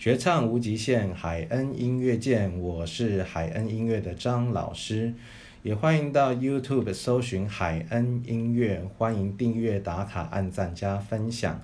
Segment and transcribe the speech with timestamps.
[0.00, 2.58] 绝唱无极限，海恩音乐见。
[2.58, 5.12] 我是海恩音乐的张老师，
[5.62, 11.60] 也欢迎到 YouTube 搜寻海恩音乐，欢迎订阅、打卡、按赞、加分享。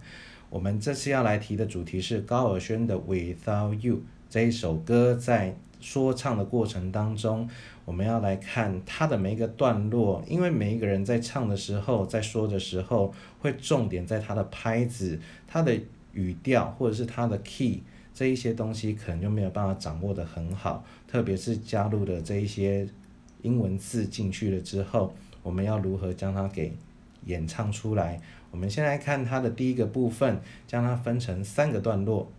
[0.51, 3.95] 我们这次要来提的主题是高尔宣的《Without You》
[4.29, 7.49] 这一首歌，在说唱的过程当中，
[7.87, 15.19] 我们要来看它的每一个段落，因为每一个人在唱的时候，在说的时候，会重点在它的拍子、
[15.49, 15.75] 它的
[16.13, 17.81] 语调或者是它的 key。
[18.17, 22.89] 这一些东西可能就没有办法掌握的很好，特别是加入了这一些
[23.43, 26.75] 英文字进去了之后，我们要如何将它给
[27.27, 28.19] 演唱出来？
[28.51, 32.33] 我们先来看它的第一个部分，将它分成三个段落。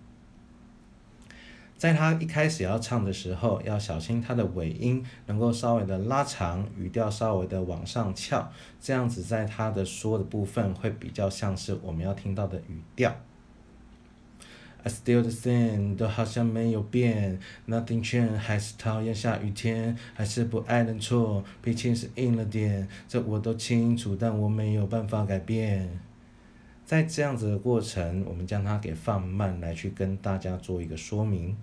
[1.77, 8.52] 在它一开始要唱的时候，要小心它的尾音能够稍微的拉长，语调稍微的往上翘，
[8.82, 13.16] 这样子在它的说的部分会比较像是我们要听到的语调。
[14.84, 17.38] I still the same，都好像没有变
[17.68, 25.99] ，Nothing change，还是讨厌下雨天，还是不爱认错，脾气是硬了点，这我都清楚，但我没有办法改变。
[26.85, 31.57] 在这样子的过程，我们将它给放慢，来去跟大家做一个说明。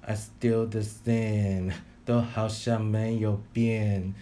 [0.00, 1.72] I still the same，
[2.04, 4.12] 都好像没有变。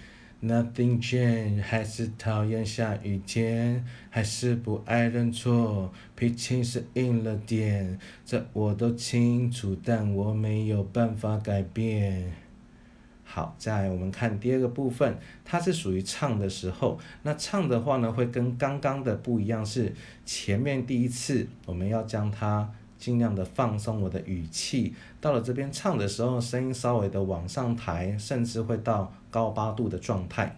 [0.40, 12.32] Nothing change，还是讨厌下雨天，还是不爱认错，脾气是硬了点，这我都清楚，但我没有办法改变。
[13.24, 19.92] 好，再来我们看第二个部分，它是属于唱的时候，那唱的话呢，会跟刚刚的不一样，是
[20.24, 22.70] 前面第一次我们要将它。
[22.96, 30.56] 尽量的放松我的语气，到了这边唱的时候，声音稍微的往上抬，甚至会到高八度的状态。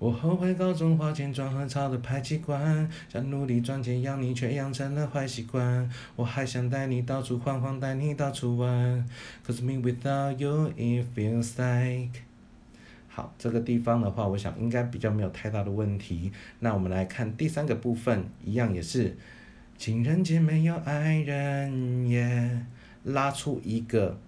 [0.00, 5.88] 我后悔高中花钱装很潮的排气管，想努力赚钱养你，却养成了坏习惯。
[6.16, 9.08] 我还想带你到处晃晃，带你到处玩。
[9.46, 12.20] Cause me without you it feels like。
[13.08, 16.30] 好，这个地方的话，我想应该比较没有太大的问题。
[16.58, 19.16] 那我们来看第三个部分，一样也是。
[19.78, 22.66] 情人节没有爱人耶，
[23.04, 24.18] 拉出一个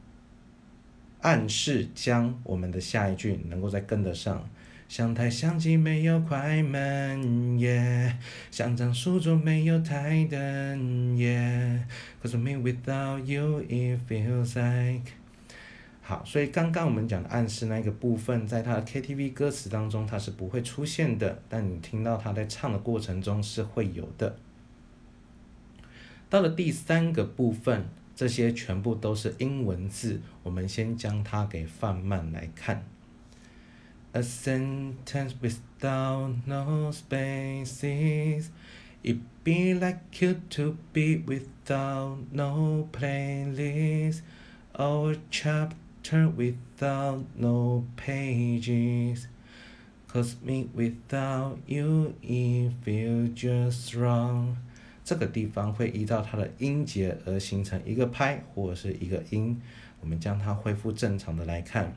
[1.27, 4.49] 暗示，将我们的下一句能够再跟得上。
[4.89, 8.17] 像台相机没有快门耶，
[8.53, 11.85] 像张书桌没有台灯耶。
[12.23, 15.11] Cause me without you it feels like。
[16.01, 24.37] 好，所以刚刚我们讲的暗示那个部分，在他的 KTV 歌词当中它是不会出现的，但你听到他在唱的过程中是会有的。
[26.31, 32.84] 到了第三个部分，这些全部都是英文字，我们先将它给放慢来看。
[34.14, 38.48] A sentence without no spaces,
[39.02, 44.20] it be like you to be without no playlist,
[44.74, 49.28] or a chapter without no pages.
[50.08, 54.58] Cause me without you, it feels just wrong.
[55.07, 59.63] 这个地方会依照它的音节而形成一个拍或者是一个音，
[60.01, 61.97] 我们将它恢复正常的来看。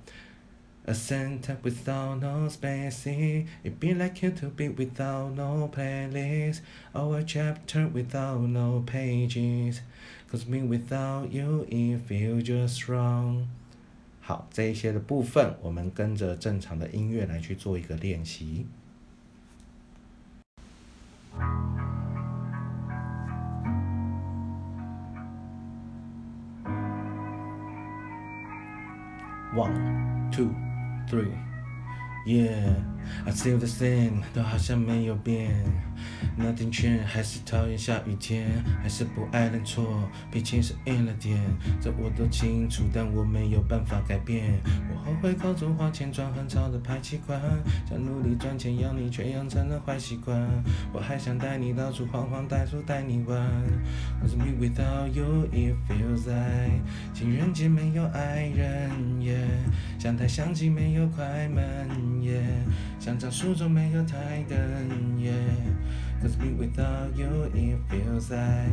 [0.86, 6.60] A sentence without no spaces, it be like you to be without no playlist,
[6.94, 9.80] or a chapter without no pages.
[10.32, 13.48] Cause me without you, it feels just wrong.
[14.22, 18.68] 好，这一些的部分，我们跟着正常的音乐来去做一个练习。
[29.54, 30.56] One, two,
[31.10, 31.34] three,
[32.26, 32.89] yeah.
[33.26, 35.52] I still the same，都好像没有变。
[36.38, 38.48] Nothing change，还是讨厌下雨天，
[38.82, 41.38] 还是不爱认错，脾气是硬了点，
[41.82, 44.54] 这我都清楚，但我没有办法改变。
[44.90, 47.40] 我后悔高中花钱装很潮的排气管，
[47.90, 50.40] 想努力赚钱养你，却养成了坏习惯。
[50.94, 53.38] 我还想带你到处晃晃，带处带你玩。
[54.24, 56.82] Cause me without you it feels like，
[57.14, 58.90] 情人节没有爱人
[59.20, 59.36] ，yeah，
[60.02, 62.42] 像台相机没有快门也。
[62.99, 64.59] 像张书桌没有台灯，
[65.19, 68.73] yeah，cause me without you it feels like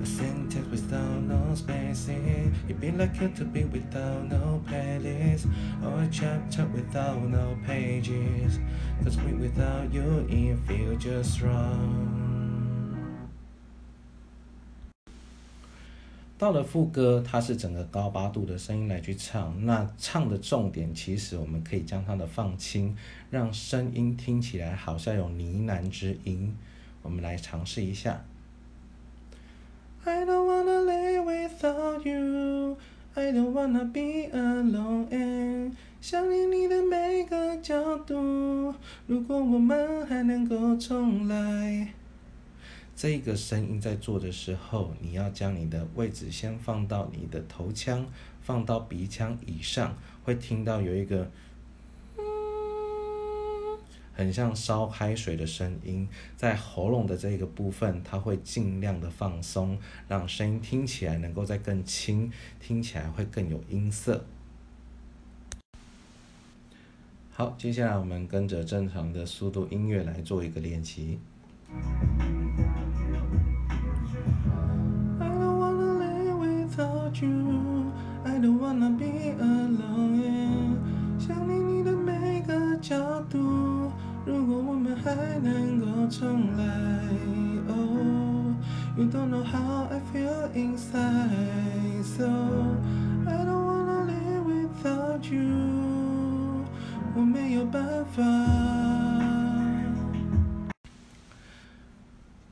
[0.00, 2.52] a sentence without no spaces.
[2.68, 5.46] It'd be like you to be without no playlist
[5.82, 8.58] or a chapter without no pages.
[9.02, 12.25] Cause me without you it feels just wrong.
[16.37, 19.65] 到了副歌，它是整个高八度的声音来去唱。
[19.65, 22.95] 那唱的重点，其实我们可以将它的放轻，
[23.31, 26.55] 让声音听起来好像有呢喃之音。
[27.01, 28.23] 我们来尝试一下。
[30.03, 32.77] I don't wanna live without you.
[33.15, 35.07] I don't wanna be alone.
[35.09, 38.75] And 想念你的每个角度。
[39.07, 41.93] 如果我们还能够重来。
[42.97, 48.03] 这个声音在做的时候，你要将你的位置先放到你的头腔，
[48.41, 51.29] 放到鼻腔以上，会听到有一个，
[54.15, 59.77] 很像烧开水的声音，在喉咙的这个部分，它会尽量的放松，
[60.07, 64.25] 让声音听起来能够再更轻，听起来会更有音色。
[67.29, 71.19] 好，接下来我们跟着正常的速度音乐来做一个练习。
[85.41, 86.63] 能够重来。
[87.69, 88.53] Oh,
[88.97, 92.25] you don't know how I feel inside, so
[93.25, 96.65] I don't wanna live without you.
[97.15, 98.23] 我没有办法。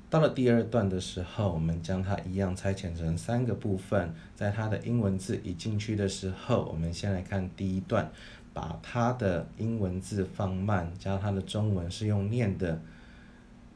[0.10, 4.14] 到了第二段的时候，我们将它一样拆解成三个部分。
[4.34, 8.10] 在它的英文字一进去的时候，我们先来看第一段，
[8.56, 12.81] 把它的英文字放慢，加他的中文是用念的。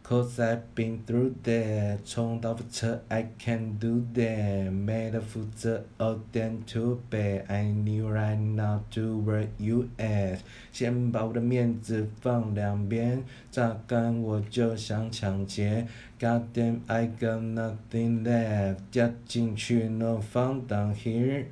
[0.02, 9.22] Cause I've been through that，重蹈覆辙，I can do that，没得负责，Oh damn too bad，I knew right now to
[9.22, 10.40] where you at，
[10.72, 15.86] 先把我的面子放两边，榨干我就想抢劫
[16.20, 21.46] ，God damn，I got nothing left，加进去 no fun down here。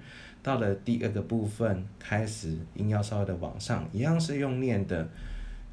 [0.48, 5.10] 到了第二个部分，开始音要稍微的往上，一样是用念的。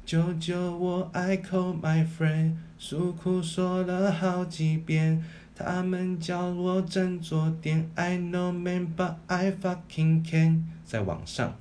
[0.05, 5.23] 救救我！I call my friend，诉苦说了好几遍，
[5.55, 7.89] 他们叫我振作点。
[7.95, 10.65] I know man but I fucking can。
[10.83, 11.55] 再往上，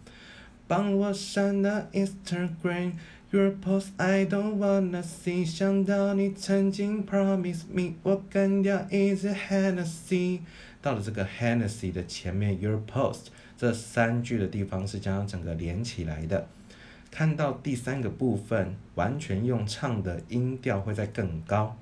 [0.67, 5.47] 帮我删了 Instagram，Your post I don't wanna see。
[5.47, 10.41] 想到你曾经 promise me，我干掉一支 Hennessy。
[10.85, 16.47] 到了这个 Hennessy 的前面，Your post 这三句的地方是将整个连起来的。
[17.11, 21.75] 看到第三个部分，完全用唱的音调会在更高。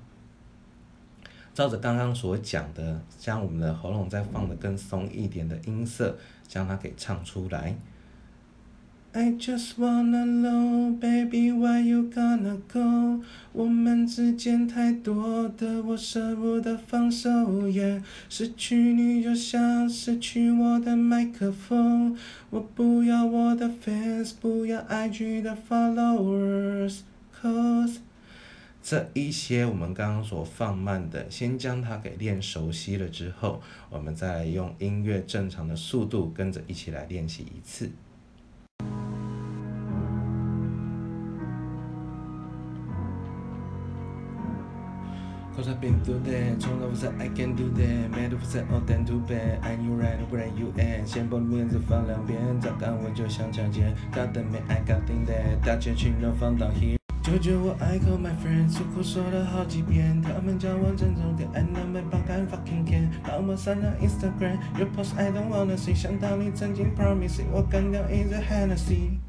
[1.53, 6.17] 照着刚刚所讲的，将我们的喉咙再放的更松一点的音色，
[6.47, 7.75] 将它给唱出来。
[9.15, 13.21] I just wanna know, baby, why you gonna go？
[13.51, 17.29] 我们之间太多的，我舍不得放手。
[17.69, 22.17] Yeah，失去你就像失去我的麦克风。
[22.49, 27.97] 我不要我的 fans，不要 IG 的 followers，cause
[28.81, 33.61] 这一些我们刚刚所放慢的，先将它给练熟悉了之后，
[33.91, 37.91] 我们再用音乐正常的速度跟着一起来练习一次。
[45.55, 50.47] Cause I've been through that，从来不是 I can do that，没得不是 all damn too bad，I knew right where
[50.57, 56.97] you at，先把面子放两边，早干我就想抢劫，Got the man I got thing that，大家群都放到 here。
[57.21, 66.93] 救救我！I call my friends，诉苦说了好几遍，他们叫我珍重点，I know my b a fucking can，帮我删了 Instagram，Your post I don't wanna see，想到你曾经
[66.95, 69.22] promise，我干掉一支 Hennessy。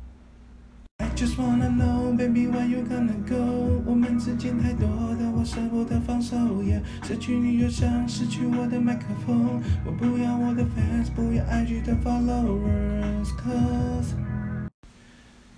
[0.98, 3.82] I Just wanna know, baby, where you gonna go？
[3.86, 4.86] 我们之间太多
[5.16, 6.36] 的，我舍不得放手。
[6.36, 9.62] Yeah，失去你就像失去我的麦克风。
[9.84, 14.14] 我不要我的 fans，不要 IG 的 followers，cause。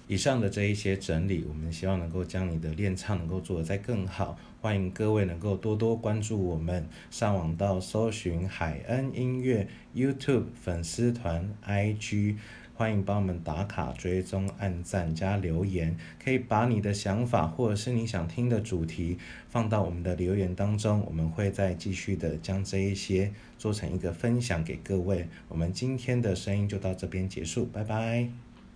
[0.07, 4.39] 以上的这一些整理，我们希望能够将你的练唱能够做得再更好。
[4.61, 12.37] 欢迎各位能够多多关注我们，上网到搜寻海恩音乐 YouTube 粉丝团 IG。
[12.77, 19.17] 欢迎帮我们打卡、追踪、按赞、加留言，可以把你的想法或者是你想听的主题
[19.49, 25.27] 放到我们的留言当中，我们会再继续的将这一些做成一个分享给各位。
[25.49, 28.46] 我们今天的声音就到这边结束，拜拜。